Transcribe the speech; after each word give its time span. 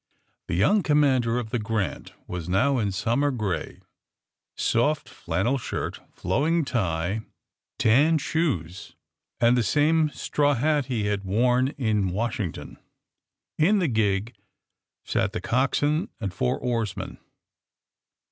The 0.47 0.55
young 0.55 0.81
commander 0.81 1.37
of 1.37 1.51
the 1.51 1.59
*^ 1.59 1.63
Grant" 1.63 2.13
was 2.25 2.49
now 2.49 2.79
in 2.79 2.91
summer 2.91 3.29
gray, 3.29 3.81
soft 4.55 5.07
flannel 5.07 5.59
shirt, 5.59 5.99
flowing 6.11 6.65
tie, 6.65 7.21
tan 7.77 8.17
shoes 8.17 8.95
and 9.39 9.55
the 9.55 9.61
same 9.61 10.09
straw 10.09 10.55
hat 10.55 10.87
he 10.87 11.05
had 11.05 11.23
worn 11.23 11.67
in 11.77 12.09
Washington. 12.09 12.77
In 13.59 13.77
the 13.77 13.87
gig 13.87 14.33
sat 15.03 15.33
the 15.33 15.39
coxswain 15.39 16.09
and 16.19 16.33
four 16.33 16.57
oarsmen. 16.57 17.19